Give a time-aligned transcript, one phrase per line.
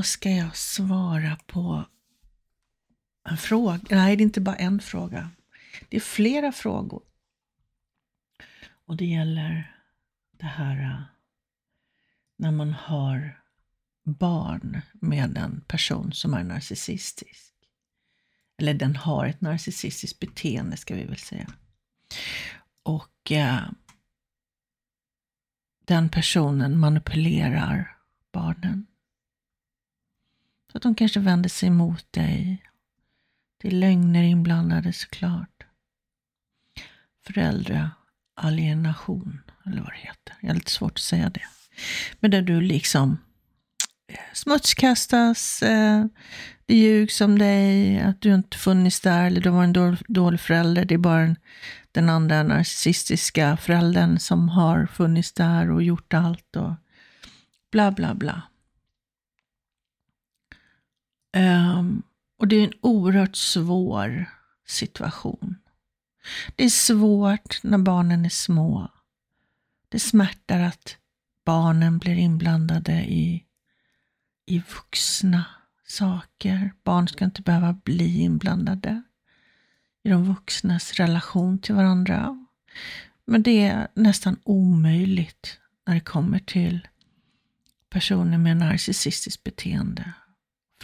[0.00, 1.84] Vad ska jag svara på
[3.28, 3.80] en fråga.
[3.90, 5.30] Nej, det är inte bara en fråga.
[5.88, 7.02] Det är flera frågor.
[8.86, 9.76] Och det gäller
[10.38, 11.02] det här äh,
[12.36, 13.40] när man har
[14.04, 17.54] barn med en person som är narcissistisk.
[18.58, 21.52] Eller den har ett narcissistiskt beteende ska vi väl säga.
[22.82, 23.70] Och eh,
[25.84, 27.96] den personen manipulerar
[28.32, 28.86] barnen.
[30.72, 32.62] Så att de kanske vänder sig emot dig.
[33.62, 35.64] Det är lögner inblandade såklart.
[37.26, 40.34] Föräldraalienation, eller vad det heter.
[40.40, 41.44] Jag har lite svårt att säga det.
[42.20, 43.18] Men där du liksom
[44.12, 46.04] eh, smutskastas, eh,
[46.66, 50.84] det ljugs om dig, att du inte funnits där, eller du var en dålig förälder.
[50.84, 51.36] Det är bara en
[51.92, 56.72] den andra narcissistiska föräldern som har funnits där och gjort allt och
[57.72, 58.42] bla bla bla.
[61.36, 62.02] Um,
[62.38, 64.30] och det är en oerhört svår
[64.66, 65.56] situation.
[66.56, 68.88] Det är svårt när barnen är små.
[69.88, 70.96] Det smärtar att
[71.44, 73.44] barnen blir inblandade i,
[74.46, 75.44] i vuxna
[75.86, 76.72] saker.
[76.84, 79.02] Barn ska inte behöva bli inblandade
[80.02, 82.46] i de vuxnas relation till varandra.
[83.24, 86.88] Men det är nästan omöjligt när det kommer till
[87.88, 90.12] personer med narcissistiskt beteende.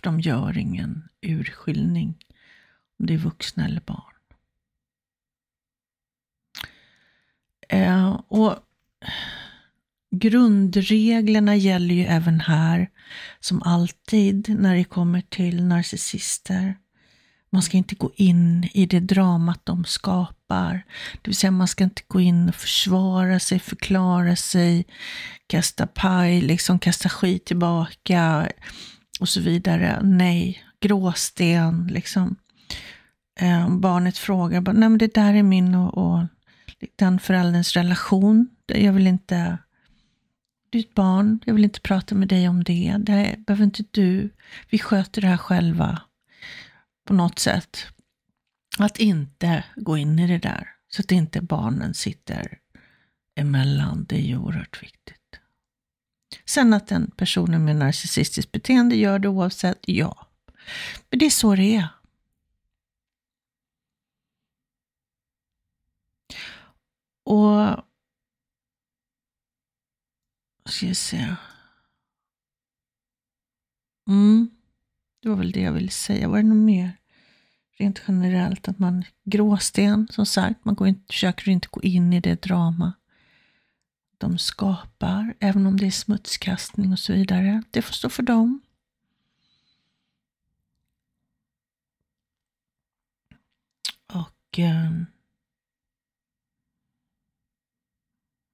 [0.06, 2.14] De gör ingen urskiljning
[2.98, 4.14] om det är vuxna eller barn.
[7.68, 8.56] Eh, och
[10.10, 12.90] Grundreglerna gäller ju även här,
[13.40, 16.76] som alltid när det kommer till narcissister.
[17.50, 20.84] Man ska inte gå in i det dramat de skapar.
[21.12, 24.86] Det vill säga man ska inte gå in och försvara sig, förklara sig,
[25.46, 28.48] kasta paj, liksom kasta skit tillbaka
[29.20, 30.00] och så vidare.
[30.02, 32.36] Nej, gråsten liksom.
[33.40, 36.26] Eh, barnet frågar, nej men det där är min och, och
[36.96, 38.48] den förälderns relation.
[38.66, 39.58] Jag vill inte
[40.70, 42.96] du är ett barn, jag vill inte prata med dig om det.
[42.98, 44.30] Det behöver inte du.
[44.70, 46.02] Vi sköter det här själva
[47.06, 47.86] på något sätt.
[48.78, 52.58] Att inte gå in i det där, så att inte barnen sitter
[53.36, 55.25] emellan, det är ju oerhört viktigt.
[56.46, 60.26] Sen att den personen med narcissistiskt beteende gör det oavsett, ja.
[61.10, 61.88] Men det är så det är.
[67.24, 67.84] Och
[70.64, 71.36] ska jag se.
[74.08, 74.50] Mm.
[75.22, 76.28] Det var väl det jag ville säga.
[76.28, 76.96] Var det något mer?
[77.78, 82.20] Rent generellt att man, gråsten som sagt, man går inte, försöker inte gå in i
[82.20, 82.92] det drama
[84.18, 87.62] de skapar, även om det är smutskastning och så vidare.
[87.70, 88.60] Det får stå för dem.
[94.06, 94.90] Och eh,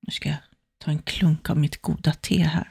[0.00, 0.38] nu ska jag
[0.78, 2.68] ta en klunk av mitt goda te här.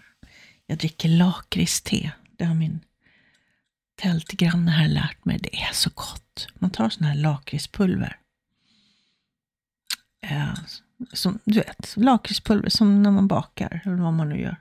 [0.65, 2.11] Jag dricker lakritste.
[2.37, 2.79] Det har min
[3.95, 6.47] tältgranne här lärt mig, det är så gott.
[6.53, 8.19] Man tar sån här lakritspulver.
[10.21, 10.53] Eh,
[11.13, 14.55] som, du vet, lakritspulver som när man bakar, eller vad man nu gör.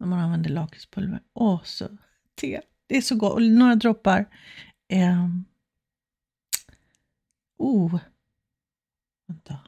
[0.00, 1.20] När man använder lakritspulver.
[1.32, 1.88] Och så
[2.34, 2.60] te.
[2.86, 3.34] Det är så gott.
[3.34, 4.26] Och några droppar.
[4.88, 5.28] Eh,
[7.58, 7.98] oh,
[9.26, 9.58] vänta.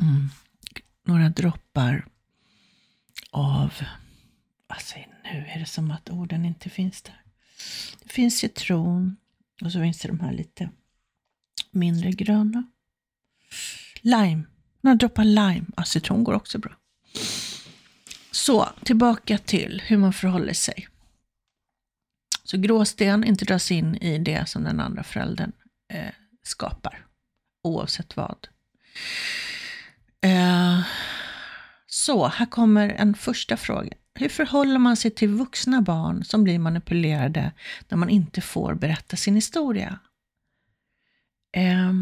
[0.00, 0.28] Mm.
[1.04, 2.06] Några droppar
[3.30, 3.72] av
[4.66, 7.22] Alltså nu är det som att orden inte finns där.
[8.02, 9.16] Det finns citron
[9.62, 10.70] och så finns det de här lite
[11.74, 12.64] mindre gröna.
[14.00, 14.42] Lime,
[14.80, 15.64] några droppar lime.
[15.76, 16.72] Ja, citron går också bra.
[18.30, 20.88] Så, tillbaka till hur man förhåller sig.
[22.44, 25.52] Så gråsten inte dras in i det som den andra föräldern
[25.92, 26.12] eh,
[26.42, 27.06] skapar,
[27.62, 28.48] oavsett vad.
[30.20, 30.80] Eh,
[31.86, 33.92] så, här kommer en första fråga.
[34.14, 37.52] Hur förhåller man sig till vuxna barn som blir manipulerade
[37.88, 39.98] när man inte får berätta sin historia?
[41.56, 41.92] Eh,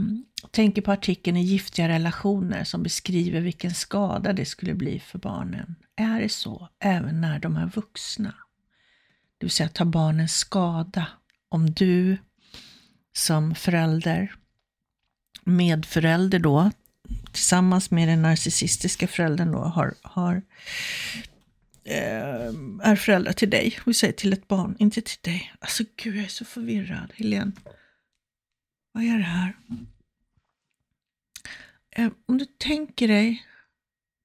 [0.51, 5.75] tänker på artikeln i Giftiga relationer som beskriver vilken skada det skulle bli för barnen.
[5.97, 8.35] Är det så även när de är vuxna?
[9.39, 11.07] Det vill säga, tar barnen skada
[11.49, 12.17] om du
[13.13, 14.35] som förälder,
[15.45, 16.71] medförälder då,
[17.33, 20.43] tillsammans med den narcissistiska föräldern då, har, har
[21.85, 22.53] eh,
[22.83, 23.79] är föräldrar till dig.
[23.87, 25.53] Vi säger till ett barn, inte till dig.
[25.59, 27.13] Alltså gud, jag är så förvirrad.
[27.15, 27.53] Helene,
[28.93, 29.57] vad är det här?
[31.91, 33.47] Eh, om du tänker dig,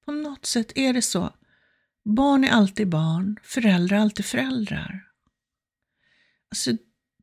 [0.06, 1.34] på något sätt är det så.
[2.06, 5.08] Barn är alltid barn, föräldrar är alltid föräldrar.
[6.52, 6.72] Alltså,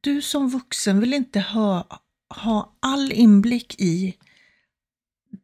[0.00, 4.17] du som vuxen vill inte ha, ha all inblick i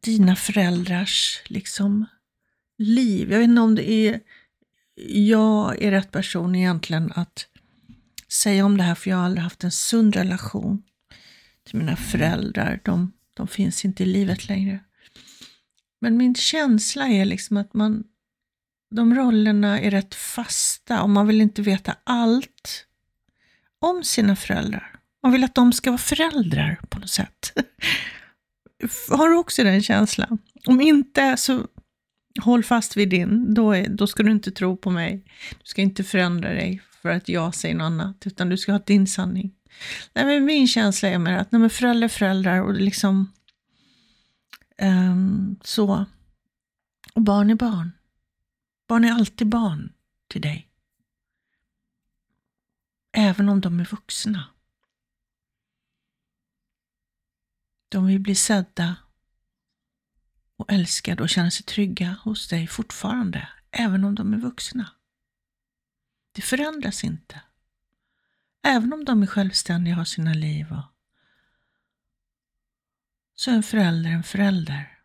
[0.01, 2.05] dina föräldrars liksom,
[2.77, 3.31] liv.
[3.31, 4.21] Jag vet inte om det är
[5.05, 7.47] jag är rätt person egentligen att
[8.27, 10.83] säga om det här, för jag har aldrig haft en sund relation
[11.73, 12.79] mina föräldrar.
[12.83, 14.79] De, de finns inte i livet längre.
[16.01, 18.03] Men min känsla är liksom att man,
[18.95, 22.85] de rollerna är rätt fasta och man vill inte veta allt
[23.79, 24.95] om sina föräldrar.
[25.23, 27.53] Man vill att de ska vara föräldrar på något sätt.
[29.09, 30.37] Har du också den känslan?
[30.65, 31.67] Om inte så
[32.41, 35.23] håll fast vid din, då, är, då ska du inte tro på mig.
[35.49, 38.79] Du ska inte förändra dig för att jag säger något annat, utan du ska ha
[38.79, 39.51] din sanning.
[40.13, 43.33] Nej, men min känsla är mer att nej, men föräldrar är föräldrar och liksom
[44.81, 46.05] um, så.
[47.13, 47.91] Och barn är barn.
[48.87, 49.93] Barn är alltid barn
[50.27, 50.67] till dig.
[53.11, 54.47] Även om de är vuxna.
[57.89, 58.95] De vill bli sedda
[60.55, 64.89] och älskade och känna sig trygga hos dig fortfarande, även om de är vuxna.
[66.31, 67.41] Det förändras inte.
[68.63, 70.71] Även om de är självständiga och har sina liv.
[70.71, 70.83] Och
[73.35, 74.97] så är en förälder en förälder.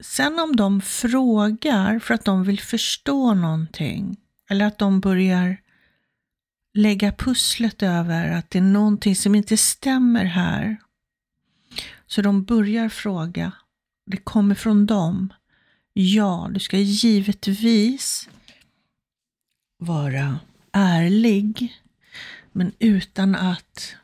[0.00, 4.16] Sen om de frågar för att de vill förstå någonting
[4.48, 5.56] eller att de börjar
[6.74, 10.76] lägga pusslet över att det är någonting som inte stämmer här.
[12.06, 13.52] Så de börjar fråga.
[14.06, 15.32] Det kommer från dem.
[15.92, 18.28] Ja, du ska givetvis
[19.82, 20.40] vara
[20.72, 21.82] ärlig,
[22.52, 23.96] men utan att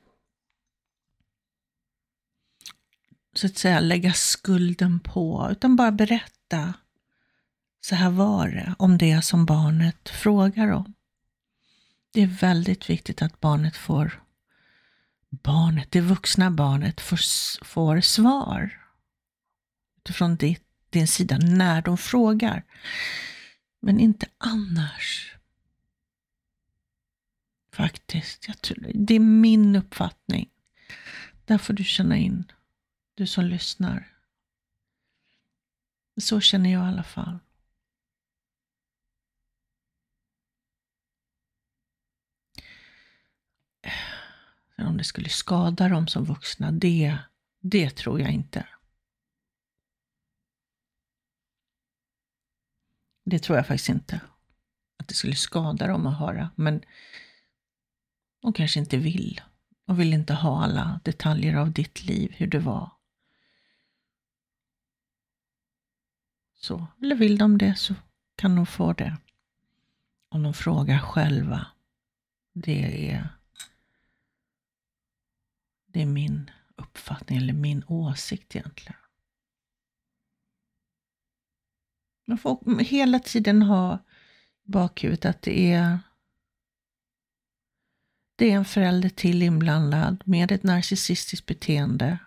[3.32, 6.74] så att säga lägga skulden på, utan bara berätta.
[7.80, 10.94] Så här var det, om det som barnet frågar om.
[12.10, 14.22] Det är väldigt viktigt att barnet får,
[15.30, 17.20] barnet, det vuxna barnet får,
[17.64, 18.84] får svar
[19.98, 22.64] utifrån ditt, din sida när de frågar.
[23.80, 25.37] Men inte annars.
[27.78, 28.48] Faktiskt.
[28.48, 30.50] Jag tror, det är min uppfattning.
[31.44, 32.52] Där får du känna in,
[33.14, 34.16] du som lyssnar.
[36.20, 37.38] Så känner jag i alla fall.
[44.76, 47.18] Eh, om det skulle skada dem som vuxna, det,
[47.60, 48.68] det tror jag inte.
[53.24, 54.20] Det tror jag faktiskt inte.
[54.96, 56.50] Att det skulle skada dem att höra.
[56.56, 56.82] Men
[58.40, 59.40] de kanske inte vill.
[59.86, 62.90] Och vill inte ha alla detaljer av ditt liv, hur det var.
[66.54, 67.94] Så, eller vill de det så
[68.36, 69.16] kan de få det.
[70.28, 71.66] Om de frågar själva.
[72.52, 73.28] Det är
[75.86, 79.00] det är min uppfattning eller min åsikt egentligen.
[82.24, 83.98] Man får hela tiden ha
[84.64, 85.98] i bakhuvudet att det är
[88.38, 92.18] det är en förälder till inblandad med ett narcissistiskt beteende.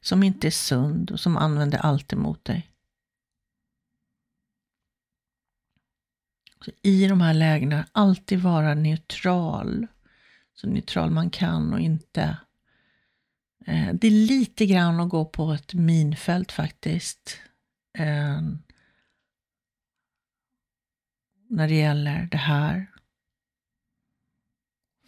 [0.00, 2.70] Som inte är sund och som använder allt emot dig.
[6.82, 9.86] i de här lägena alltid vara neutral.
[10.54, 12.36] Så neutral man kan och inte.
[13.66, 17.40] Eh, det är lite grann att gå på ett minfält faktiskt.
[17.98, 18.42] Eh,
[21.48, 22.86] när det gäller det här.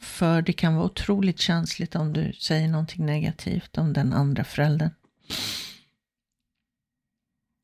[0.00, 4.90] För det kan vara otroligt känsligt om du säger någonting negativt om den andra föräldern.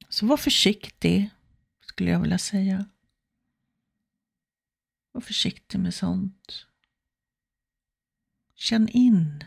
[0.09, 1.31] Så var försiktig,
[1.81, 2.87] skulle jag vilja säga.
[5.13, 6.67] Var försiktig med sånt.
[8.55, 9.45] Känn in.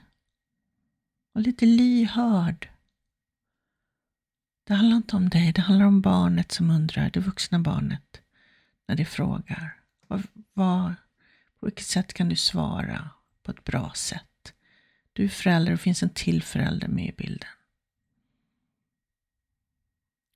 [1.33, 2.69] Var lite lyhörd.
[4.63, 8.21] Det handlar inte om dig, det handlar om barnet som undrar, det vuxna barnet,
[8.89, 9.81] när de frågar.
[10.07, 10.95] Vad, vad,
[11.59, 13.09] på vilket sätt kan du svara
[13.43, 14.53] på ett bra sätt?
[15.13, 17.49] Du är förälder och det finns en till förälder med i bilden.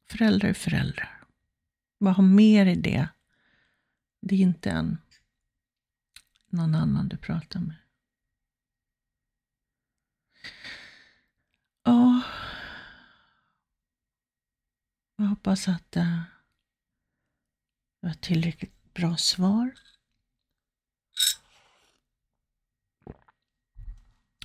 [0.09, 1.23] Föräldrar är föräldrar.
[1.97, 3.07] Vad har mer i det?
[4.19, 4.97] Det är inte en
[6.49, 7.75] någon annan du pratar med.
[11.83, 12.21] Ja,
[15.15, 16.32] jag hoppas att eh,
[18.03, 19.71] det var tillräckligt bra svar.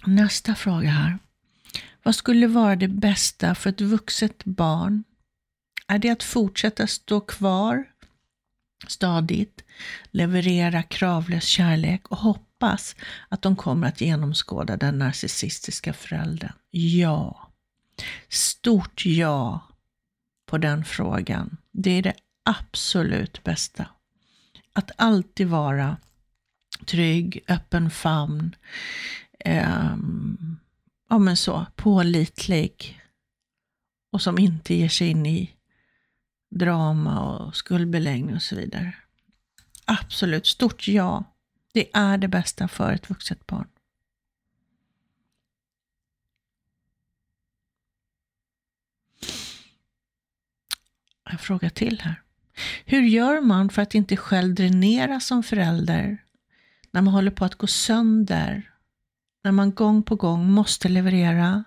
[0.07, 1.19] Nästa fråga här.
[2.03, 5.05] Vad skulle vara det bästa för ett vuxet barn?
[5.87, 7.85] Är det att fortsätta stå kvar
[8.87, 9.65] stadigt,
[10.11, 12.97] leverera kravlös kärlek och hoppas
[13.29, 16.53] att de kommer att genomskåda den narcissistiska föräldern?
[16.71, 17.51] Ja.
[18.29, 19.69] Stort ja
[20.47, 21.57] på den frågan.
[21.73, 22.15] Det är det
[22.49, 23.87] absolut bästa.
[24.73, 25.97] Att alltid vara
[26.87, 28.57] trygg, öppen famn,
[29.39, 29.97] eh,
[31.09, 33.01] ja men så, pålitlig
[34.13, 35.55] och som inte ger sig in i
[36.51, 38.97] drama och skuldbeläggning och så vidare.
[39.85, 41.25] Absolut, stort ja.
[41.73, 43.69] Det är det bästa för ett vuxet barn.
[51.31, 52.23] Jag frågar till här.
[52.85, 56.25] Hur gör man för att inte själv dränera som förälder
[56.91, 58.71] när man håller på att gå sönder?
[59.45, 61.65] När man gång på gång måste leverera,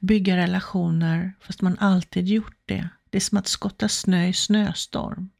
[0.00, 2.88] bygga relationer fast man alltid gjort det.
[3.10, 5.30] Det är som att skotta snö i snöstorm.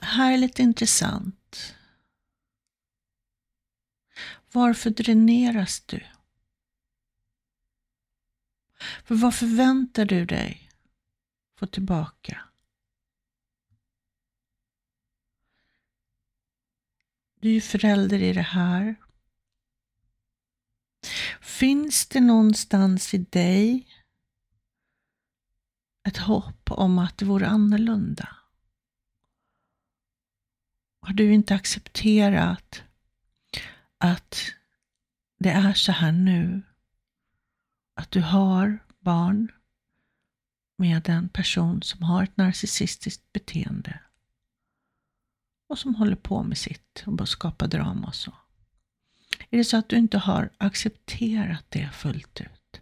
[0.00, 1.74] Här är lite intressant.
[4.52, 6.00] Varför dräneras du?
[9.04, 10.70] För vad förväntar du dig
[11.58, 12.48] få tillbaka?
[17.40, 18.96] Du är ju förälder i det här.
[21.40, 23.86] Finns det någonstans i dig
[26.08, 28.36] ett hopp om att det vore annorlunda?
[31.00, 32.82] Har du inte accepterat
[33.98, 34.36] att
[35.38, 36.62] det är så här nu?
[37.94, 39.52] Att du har barn
[40.76, 44.00] med en person som har ett narcissistiskt beteende
[45.68, 48.32] och som håller på med sitt och skapar drama och så.
[49.50, 52.80] Är det så att du inte har accepterat det fullt ut?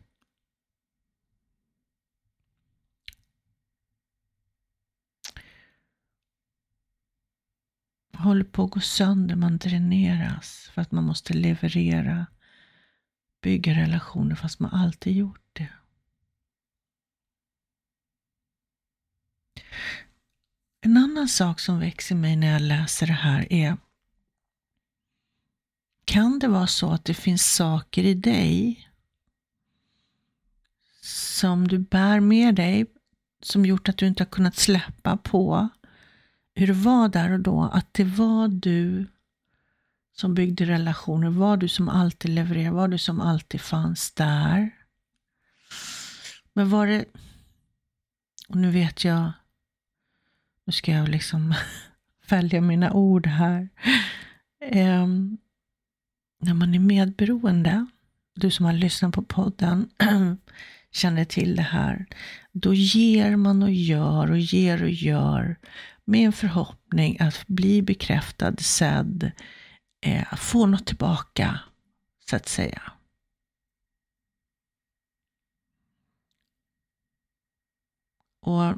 [8.15, 12.27] Håller på att gå sönder, man dräneras för att man måste leverera,
[13.41, 15.69] bygga relationer fast man alltid gjort det.
[20.87, 23.77] En annan sak som växer mig när jag läser det här är
[26.05, 28.89] kan det vara så att det finns saker i dig
[31.03, 32.87] som du bär med dig
[33.43, 35.69] som gjort att du inte har kunnat släppa på
[36.55, 37.63] hur det var där och då.
[37.63, 39.07] Att det var du
[40.13, 44.71] som byggde relationer, var du som alltid levererade, var du som alltid fanns där.
[46.53, 47.05] Men var det,
[48.49, 49.33] och nu vet jag,
[50.67, 51.55] nu ska jag liksom
[52.29, 53.69] välja mina ord här.
[54.73, 55.39] Um,
[56.41, 57.87] när man är medberoende,
[58.35, 59.91] du som har lyssnat på podden
[60.91, 62.07] känner till det här,
[62.53, 65.57] då ger man och gör och ger och gör
[66.05, 69.31] med en förhoppning att bli bekräftad, sedd,
[70.07, 71.61] eh, få något tillbaka,
[72.31, 72.83] så att säga.
[78.43, 78.75] Och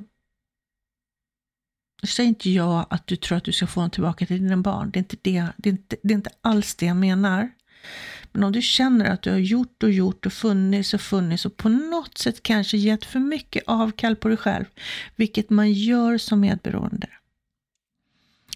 [2.03, 4.57] nu säger inte jag att du tror att du ska få dem tillbaka till dina
[4.57, 4.91] barn.
[4.91, 7.51] Det är, inte det, det, är inte, det är inte alls det jag menar.
[8.33, 11.57] Men om du känner att du har gjort och gjort och funnits och funnits och
[11.57, 14.65] på något sätt kanske gett för mycket avkall på dig själv,
[15.17, 17.09] vilket man gör som medberoende.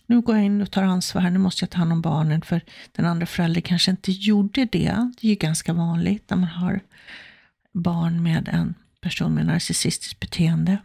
[0.06, 2.42] Nu går jag in och tar ansvar här, nu måste jag ta hand om barnen
[2.42, 2.60] för
[2.92, 5.10] den andra föräldern kanske inte gjorde det.
[5.20, 6.80] Det är ju ganska vanligt när man har
[7.72, 10.78] barn med en person med narcissistiskt beteende.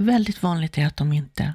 [0.00, 1.54] Väldigt vanligt är att de inte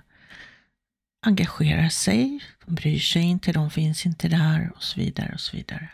[1.22, 5.58] engagerar sig, de bryr sig inte, de finns inte där och så vidare och så
[5.58, 5.90] vidare.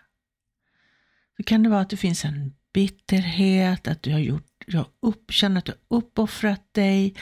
[1.37, 5.31] Då kan det vara att det finns en bitterhet, att du har gjort, jag upp,
[5.31, 7.15] känner att du har uppoffrat dig,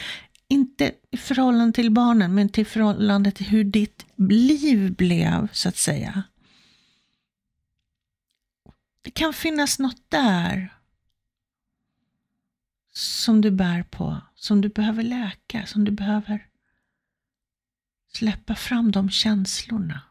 [0.47, 5.77] inte i förhållande till barnen, men till förhållande till hur ditt liv blev, så att
[5.77, 6.23] säga.
[9.01, 10.78] Det kan finnas något där
[12.99, 16.47] som du bär på, som du behöver läka, som du behöver
[18.13, 20.01] släppa fram de känslorna.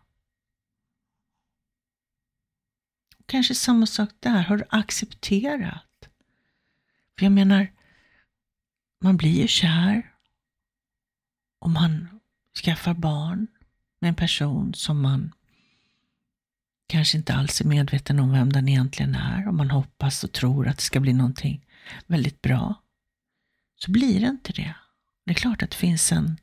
[3.27, 6.09] Kanske samma sak där, har du accepterat?
[7.19, 7.73] För jag menar,
[9.01, 10.15] man blir ju kär
[11.59, 12.21] om man
[12.65, 13.47] skaffar barn
[14.01, 15.33] med en person som man
[16.87, 20.69] kanske inte alls är medveten om vem den egentligen är och man hoppas och tror
[20.69, 21.65] att det ska bli någonting
[22.07, 22.75] väldigt bra,
[23.77, 24.75] så blir det inte det.
[25.25, 26.37] Det är klart att det finns en,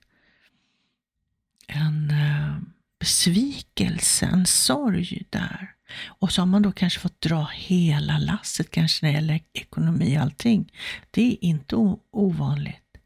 [1.68, 2.58] en eh,
[3.00, 5.76] besvikelse, en sorg där.
[6.06, 10.18] Och så har man då kanske fått dra hela lasset, kanske när det gäller ekonomi
[10.18, 10.72] och allting.
[11.12, 11.76] Det är inte
[12.12, 12.98] ovanligt.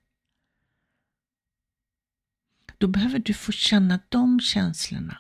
[2.78, 5.18] Då behöver du få känna de känslorna.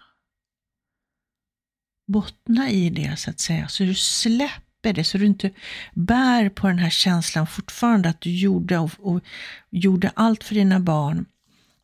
[2.08, 5.52] Bottna i det så att säga, så du släpper det, så du inte
[5.94, 9.22] bär på den här känslan fortfarande att du gjorde, och, och
[9.70, 11.26] gjorde allt för dina barn.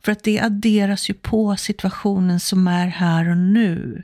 [0.03, 4.03] För att det adderas ju på situationen som är här och nu.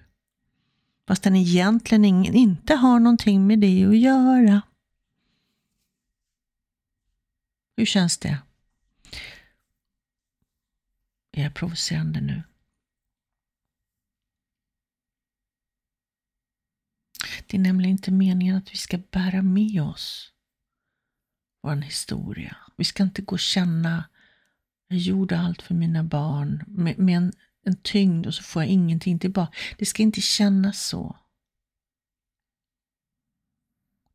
[1.08, 4.62] Fast den egentligen inte har någonting med det att göra.
[7.78, 8.38] Hur känns det?
[11.32, 12.44] Är jag provocerande nu?
[17.52, 20.32] Det är nämligen inte meningen att vi ska bära med oss
[21.64, 22.58] vår historia.
[22.76, 24.04] Vi ska inte gå och känna,
[24.88, 27.34] jag gjorde allt för mina barn, med, med en,
[27.66, 29.58] en tyngd och så får jag ingenting tillbaka.
[29.78, 31.18] Det ska inte kännas så.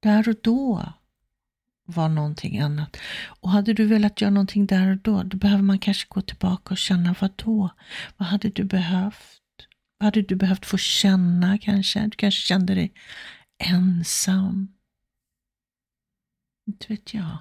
[0.00, 0.92] Där och då
[1.84, 2.96] var någonting annat.
[3.40, 6.74] Och hade du velat göra någonting där och då, då behöver man kanske gå tillbaka
[6.74, 7.70] och känna vad då?
[8.16, 9.42] Vad hade du behövt?
[9.98, 12.00] Vad hade du behövt få känna kanske?
[12.00, 12.94] Du kanske kände dig
[13.58, 14.74] ensam.
[16.66, 17.38] Inte vet jag.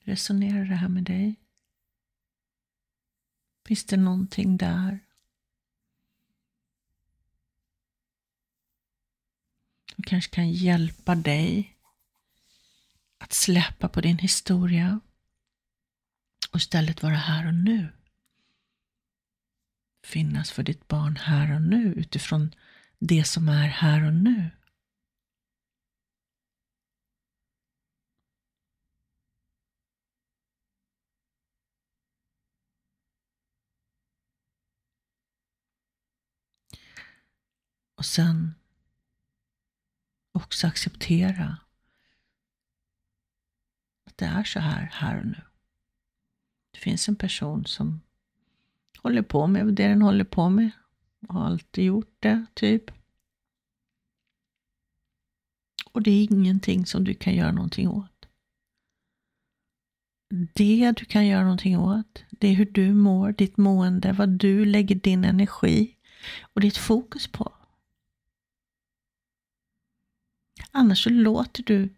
[0.00, 1.40] Resonerar det här med dig?
[3.66, 4.98] Finns det någonting där?
[9.94, 11.73] Som kanske kan hjälpa dig
[13.24, 15.00] att släppa på din historia
[16.50, 17.92] och istället vara här och nu.
[20.06, 22.54] Finnas för ditt barn här och nu utifrån
[22.98, 24.50] det som är här och nu.
[37.94, 38.54] Och sen
[40.32, 41.63] också acceptera
[44.14, 45.40] att det är så här, här och nu.
[46.72, 48.00] Det finns en person som
[48.98, 50.70] håller på med det den håller på med
[51.28, 52.90] och har alltid gjort det, typ.
[55.92, 58.28] Och det är ingenting som du kan göra någonting åt.
[60.54, 64.64] Det du kan göra någonting åt, det är hur du mår, ditt mående, vad du
[64.64, 65.96] lägger din energi
[66.40, 67.52] och ditt fokus på.
[70.70, 71.94] Annars så låter du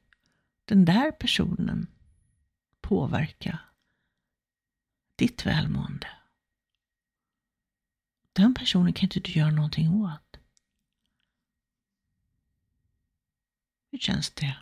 [0.64, 1.87] den där personen
[2.88, 3.59] påverka
[5.16, 6.09] ditt välmående.
[8.33, 10.37] Den personen kan inte du göra någonting åt.
[13.90, 14.57] Hur känns det?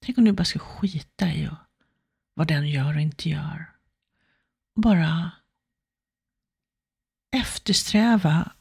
[0.00, 1.50] Tänk om du bara ska skita i
[2.34, 3.76] vad den gör och inte gör.
[4.74, 5.30] Bara
[7.30, 8.52] eftersträva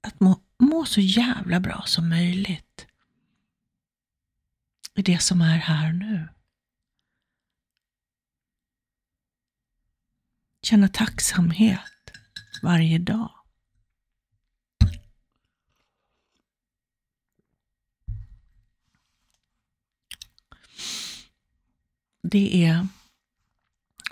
[0.00, 2.86] att må, må så jävla bra som möjligt
[4.94, 6.28] i det som är här nu.
[10.68, 12.10] Känna tacksamhet
[12.62, 13.30] varje dag.
[22.22, 22.88] Det är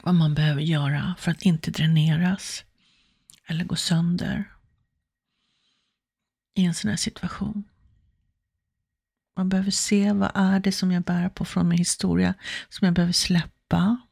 [0.03, 2.64] vad man behöver göra för att inte dräneras
[3.47, 4.53] eller gå sönder
[6.55, 7.64] i en sån här situation.
[9.37, 12.35] Man behöver se vad är det som jag bär på från min historia
[12.69, 14.06] som jag behöver släppa.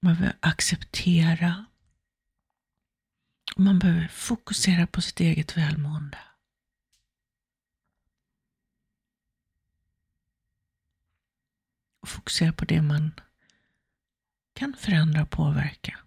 [0.00, 1.64] Man behöver acceptera.
[3.56, 6.18] Man behöver fokusera på sitt eget välmående.
[12.00, 13.12] Och fokusera på det man
[14.52, 15.98] kan förändra och påverka.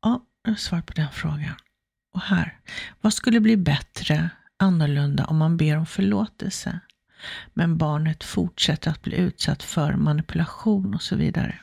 [0.00, 1.56] Ja, jag har svar på den frågan.
[2.10, 2.60] Och här,
[3.00, 6.80] vad skulle bli bättre, annorlunda om man ber om förlåtelse,
[7.54, 11.60] men barnet fortsätter att bli utsatt för manipulation och så vidare?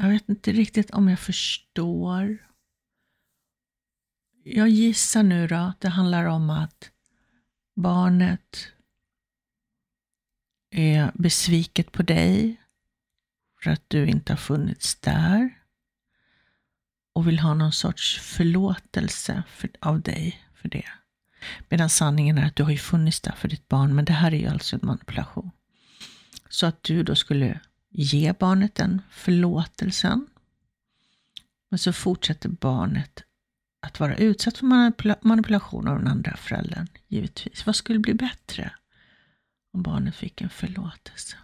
[0.00, 2.38] Jag vet inte riktigt om jag förstår.
[4.44, 6.90] Jag gissar nu då att det handlar om att
[7.74, 8.72] barnet
[10.70, 12.62] är besviket på dig
[13.62, 15.55] för att du inte har funnits där
[17.16, 20.84] och vill ha någon sorts förlåtelse för, av dig för det.
[21.68, 24.34] Medan sanningen är att du har ju funnits där för ditt barn, men det här
[24.34, 25.50] är ju alltså en manipulation.
[26.48, 30.26] Så att du då skulle ge barnet den förlåtelsen.
[31.70, 33.22] Men så fortsätter barnet
[33.86, 37.66] att vara utsatt för manipula manipulation av den andra föräldern, givetvis.
[37.66, 38.70] Vad skulle bli bättre
[39.72, 41.36] om barnet fick en förlåtelse?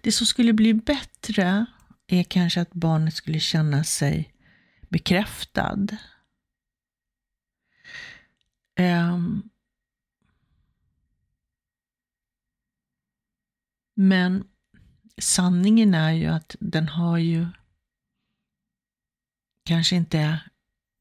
[0.00, 1.66] Det som skulle bli bättre
[2.18, 4.32] är kanske att barnet skulle känna sig
[4.88, 5.86] bekräftad.
[8.78, 9.50] Um,
[13.94, 14.44] men
[15.20, 17.46] sanningen är ju att den har ju
[19.64, 20.40] kanske inte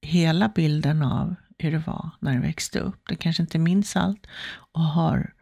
[0.01, 3.07] hela bilden av hur det var när den växte upp.
[3.07, 4.27] Den kanske inte minns allt
[4.71, 5.33] och har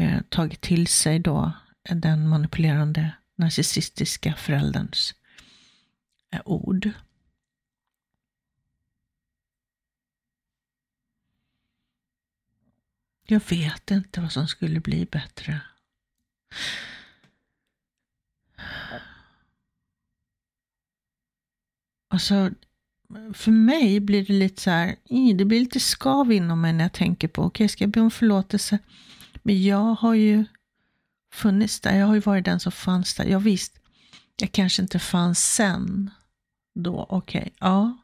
[0.00, 1.52] eh, tagit till sig då
[1.90, 5.14] den manipulerande narcissistiska förälderns
[6.30, 6.90] eh, ord.
[13.28, 15.60] Jag vet inte vad som skulle bli bättre.
[22.08, 22.50] Alltså,
[23.34, 24.96] för mig blir det lite så här,
[25.34, 28.00] det blir lite skav inom mig när jag tänker på, okej, okay, ska jag be
[28.00, 28.78] om förlåtelse?
[29.42, 30.44] Men jag har ju
[31.36, 33.24] funnits där, jag har ju varit den som fanns där.
[33.24, 33.78] Jag visst,
[34.36, 36.10] jag kanske inte fanns sen
[36.74, 37.98] då, okej, okay, ja.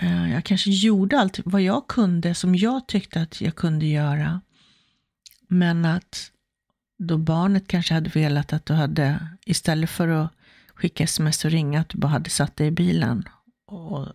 [0.00, 4.40] Eh, jag kanske gjorde allt vad jag kunde som jag tyckte att jag kunde göra.
[5.48, 6.30] Men att
[6.98, 10.32] då barnet kanske hade velat att du hade, istället för att
[10.74, 13.28] skicka sms och ringa, att du bara hade satt dig i bilen
[13.66, 14.08] och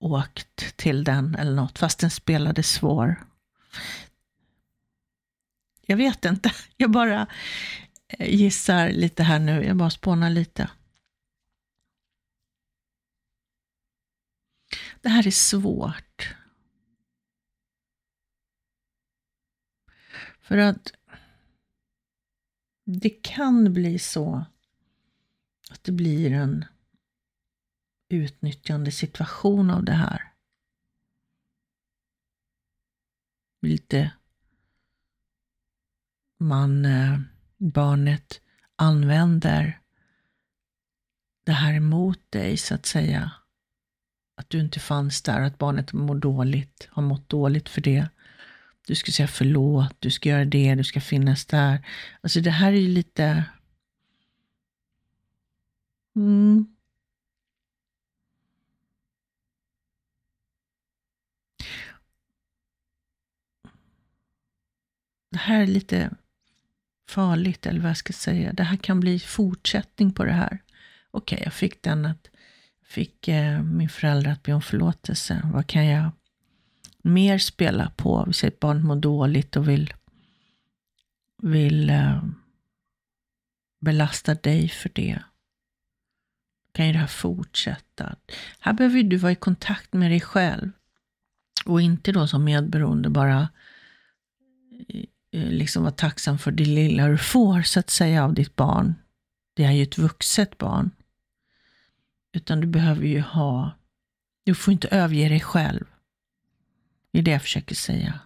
[0.00, 3.24] åkt till den eller något, fast den spelade svår.
[5.90, 7.26] Jag vet inte, jag bara
[8.08, 10.70] eh, gissar lite här nu, jag bara spånar lite.
[15.00, 16.36] Det här är svårt.
[20.40, 20.92] För att
[22.84, 24.44] det kan bli så
[25.70, 26.64] att det blir en
[28.08, 30.32] utnyttjande situation av det här.
[33.62, 34.17] Lite
[36.38, 37.20] man, eh,
[37.56, 38.40] barnet
[38.76, 39.80] använder
[41.44, 43.30] det här emot dig så att säga.
[44.34, 48.08] Att du inte fanns där, att barnet mår dåligt, har mått dåligt för det.
[48.86, 51.86] Du ska säga förlåt, du ska göra det, du ska finnas där.
[52.20, 53.44] Alltså det här är ju lite...
[56.16, 56.74] Mm.
[65.30, 66.10] Det här är lite
[67.08, 68.52] farligt, eller vad jag ska säga.
[68.52, 70.58] Det här kan bli fortsättning på det här.
[71.10, 72.30] Okej, okay, jag fick den att
[72.88, 75.42] fick eh, min förälder att be om förlåtelse.
[75.52, 76.10] Vad kan jag
[77.02, 78.24] mer spela på?
[78.26, 79.94] Vi säger att barnet mår dåligt och vill,
[81.42, 82.24] vill eh,
[83.80, 85.22] belasta dig för det.
[86.72, 88.16] Kan ju det här fortsätta?
[88.60, 90.70] Här behöver du vara i kontakt med dig själv.
[91.64, 93.48] Och inte då som medberoende bara
[95.30, 98.94] Eh, liksom vara tacksam för det lilla du får så att säga av ditt barn.
[99.54, 100.90] Det är ju ett vuxet barn.
[102.32, 103.70] Utan du behöver ju ha,
[104.44, 105.86] du får inte överge dig själv.
[107.10, 108.20] Det är det jag försöker säga.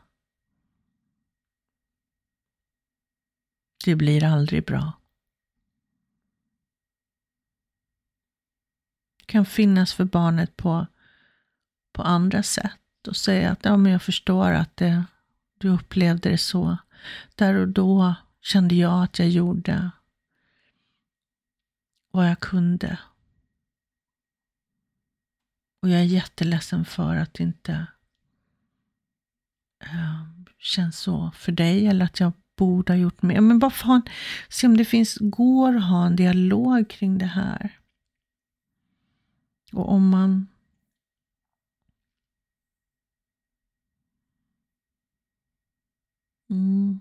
[3.84, 4.92] Det blir aldrig bra.
[9.18, 10.86] Det kan finnas för barnet på,
[11.92, 15.04] på andra sätt och säga att ja, men jag förstår att det,
[15.58, 16.78] du upplevde det så.
[17.34, 19.90] Där och då kände jag att jag gjorde
[22.10, 22.98] vad jag kunde.
[25.82, 27.86] Och jag är jätteledsen för att det inte
[29.80, 30.22] äh,
[30.58, 33.40] känns så för dig eller att jag borde ha gjort mer.
[33.40, 34.02] Men bara fan,
[34.48, 37.78] se om det finns, går att ha en dialog kring det här.
[39.72, 40.46] Och om man
[46.52, 47.00] mm.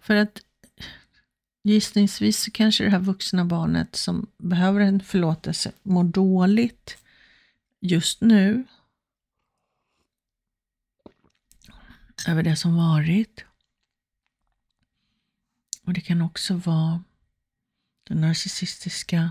[0.00, 0.42] För att
[1.62, 6.98] Gissningsvis så kanske det här vuxna barnet som behöver en förlåtelse mår dåligt
[7.80, 8.64] just nu
[12.28, 13.44] över det som varit.
[15.84, 17.04] Och det kan också vara
[18.02, 19.30] den narcissistiska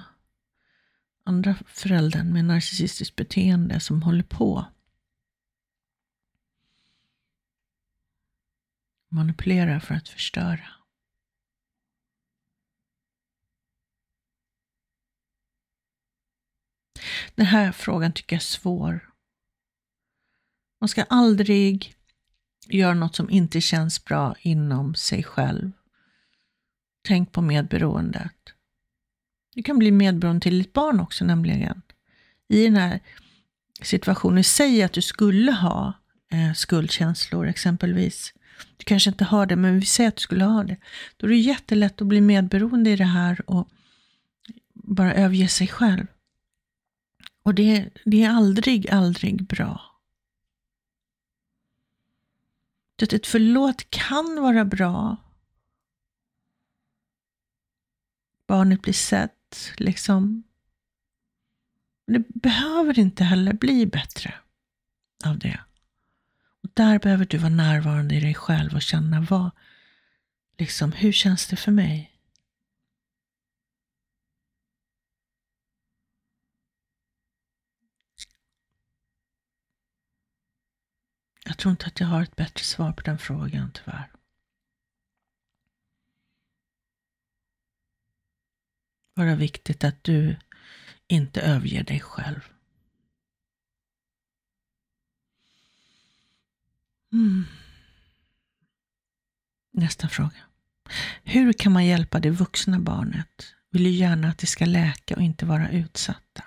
[1.23, 4.65] andra föräldern med narcissistiskt beteende som håller på.
[9.09, 10.69] Manipulerar för att förstöra.
[17.35, 19.09] Den här frågan tycker jag är svår.
[20.81, 21.95] Man ska aldrig
[22.67, 25.71] göra något som inte känns bra inom sig själv.
[27.07, 28.53] Tänk på medberoendet.
[29.55, 31.81] Du kan bli medberoende till ditt barn också nämligen.
[32.47, 32.99] I den här
[33.81, 35.93] situationen, säg att du skulle ha
[36.31, 38.33] eh, skuldkänslor exempelvis.
[38.77, 40.77] Du kanske inte har det, men vi säger att du skulle ha det.
[41.17, 43.69] Då är det jättelätt att bli medberoende i det här och
[44.73, 46.07] bara överge sig själv.
[47.43, 49.81] Och det, det är aldrig, aldrig bra.
[53.01, 55.17] Ett förlåt kan vara bra.
[58.47, 60.43] Barnet blir sett, liksom.
[62.05, 64.33] Men det behöver inte heller bli bättre
[65.25, 65.59] av det.
[66.79, 69.51] Där behöver du vara närvarande i dig själv och känna vad,
[70.57, 72.11] liksom, hur känns det för mig?
[81.45, 84.11] Jag tror inte att jag har ett bättre svar på den frågan tyvärr.
[89.15, 90.35] Bara viktigt att du
[91.07, 92.58] inte överger dig själv.
[97.13, 97.45] Mm.
[99.71, 100.37] Nästa fråga.
[101.23, 103.55] Hur kan man hjälpa det vuxna barnet?
[103.71, 106.43] Vill ju gärna att det ska läka och inte vara utsatta.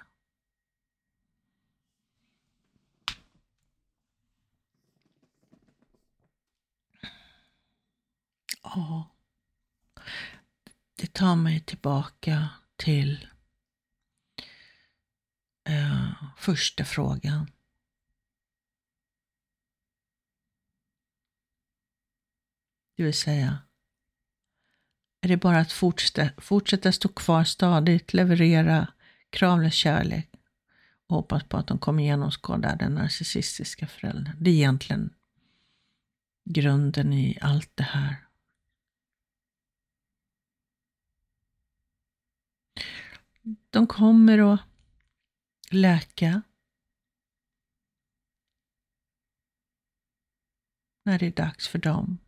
[8.63, 9.13] Ja,
[10.97, 13.29] det tar mig tillbaka till
[15.69, 17.51] eh, första frågan.
[23.03, 23.59] Det vill säga,
[25.21, 28.93] är det bara att fortsätta, fortsätta stå kvar stadigt, leverera
[29.31, 30.31] kravlös kärlek
[31.07, 34.37] och hoppas på att de kommer genomskåda den narcissistiska föräldern.
[34.41, 35.15] Det är egentligen
[36.45, 38.17] grunden i allt det här.
[43.71, 44.61] De kommer att
[45.71, 46.43] läka
[51.05, 52.19] när det är dags för dem.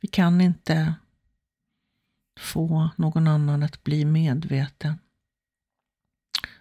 [0.00, 0.94] Vi kan inte
[2.38, 4.98] få någon annan att bli medveten.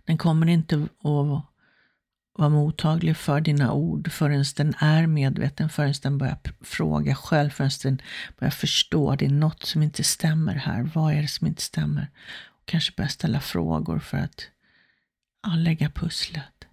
[0.05, 1.45] Den kommer inte att
[2.37, 7.71] vara mottaglig för dina ord förrän den är medveten, förrän den börjar fråga själv, förrän
[7.83, 8.01] den
[8.39, 9.15] börjar förstå.
[9.15, 10.83] Det är något som inte stämmer här.
[10.95, 12.11] Vad är det som inte stämmer?
[12.45, 14.47] Och kanske börja ställa frågor för att
[15.43, 16.67] ja, lägga pusslet.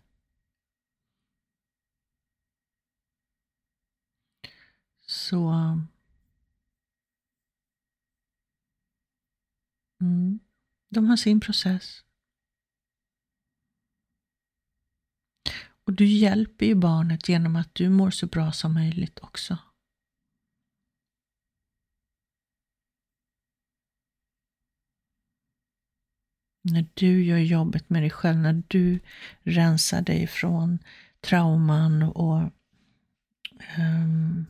[5.06, 5.52] Så
[10.02, 10.40] mm,
[10.90, 12.04] de har sin process.
[15.84, 19.58] Och du hjälper ju barnet genom att du mår så bra som möjligt också.
[26.64, 29.00] När du gör jobbet med dig själv, när du
[29.42, 30.78] rensar dig från
[31.20, 32.52] trauman och
[33.78, 34.46] um,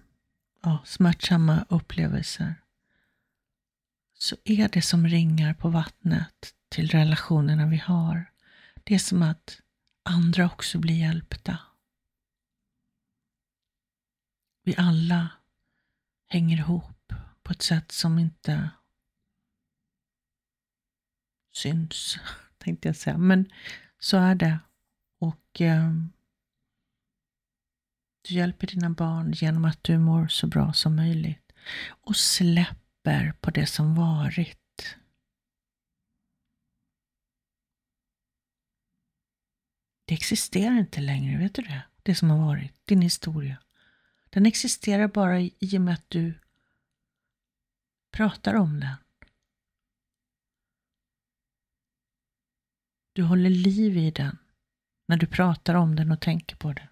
[0.62, 2.61] ja, smärtsamma upplevelser,
[4.22, 8.32] så är det som ringar på vattnet till relationerna vi har.
[8.84, 9.60] Det är som att
[10.04, 11.58] andra också blir hjälpta.
[14.64, 15.28] Vi alla
[16.28, 18.70] hänger ihop på ett sätt som inte
[21.52, 22.18] syns,
[22.58, 23.18] tänkte jag säga.
[23.18, 23.52] Men
[23.98, 24.58] så är det.
[25.18, 25.92] Och eh,
[28.28, 31.52] du hjälper dina barn genom att du mår så bra som möjligt
[31.88, 32.16] och
[33.02, 34.58] släpper på det som varit
[40.04, 41.82] Det existerar inte längre, vet du det?
[42.02, 43.58] Det som har varit, din historia.
[44.30, 46.34] Den existerar bara i och med att du
[48.10, 48.96] pratar om den.
[53.12, 54.38] Du håller liv i den
[55.06, 56.88] när du pratar om den och tänker på den.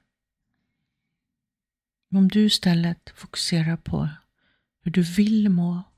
[2.15, 4.09] Om du istället fokuserar på
[4.83, 5.90] hur du vill må,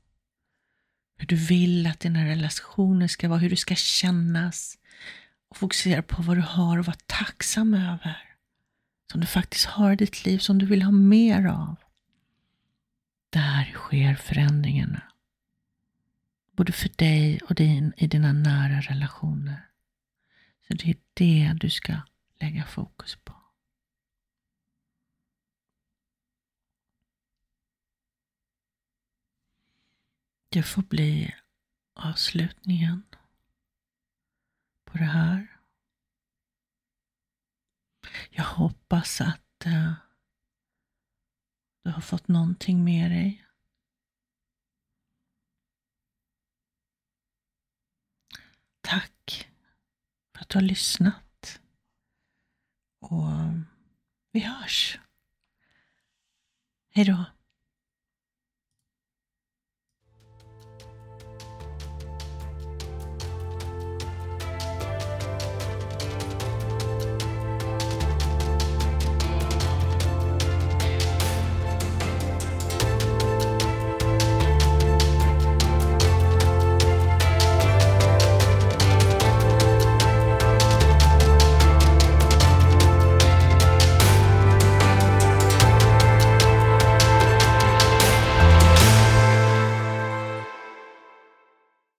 [1.23, 4.77] hur du vill att dina relationer ska vara, hur du ska kännas,
[5.49, 8.35] och fokusera på vad du har och vara tacksam över.
[9.11, 11.75] Som du faktiskt har i ditt liv, som du vill ha mer av.
[13.29, 15.01] Där sker förändringarna.
[16.51, 19.65] Både för dig och din, i dina nära relationer.
[20.67, 21.93] Så det är det du ska
[22.39, 23.33] lägga fokus på.
[30.53, 31.35] Det får bli
[31.93, 33.03] avslutningen
[34.85, 35.59] på det här.
[38.29, 39.93] Jag hoppas att uh,
[41.83, 43.45] du har fått någonting med dig.
[48.81, 49.49] Tack
[50.33, 51.61] för att du har lyssnat.
[52.99, 53.59] Och eh,
[54.31, 54.99] vi hörs.
[56.89, 57.25] Hej då.